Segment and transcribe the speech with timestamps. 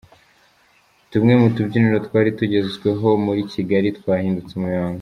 [1.11, 4.89] Tumwe mu tubyiniro twari tugenzweho muri Kigali twahindutse umuyonga